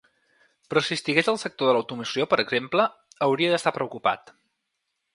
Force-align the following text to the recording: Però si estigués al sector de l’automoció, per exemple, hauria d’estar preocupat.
Però 0.71 0.81
si 0.85 0.97
estigués 0.99 1.29
al 1.33 1.37
sector 1.43 1.69
de 1.71 1.77
l’automoció, 1.77 2.27
per 2.33 2.41
exemple, 2.47 2.89
hauria 3.29 3.55
d’estar 3.55 3.79
preocupat. 3.81 4.39